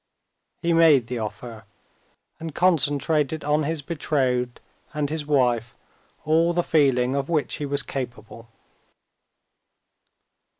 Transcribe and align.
He 0.63 0.73
made 0.73 1.05
the 1.05 1.19
offer, 1.19 1.63
and 2.39 2.55
concentrated 2.55 3.43
on 3.45 3.65
his 3.65 3.83
betrothed 3.83 4.59
and 4.95 5.11
his 5.11 5.27
wife 5.27 5.75
all 6.25 6.53
the 6.53 6.63
feeling 6.63 7.13
of 7.13 7.29
which 7.29 7.57
he 7.57 7.67
was 7.67 7.83
capable. 7.83 8.49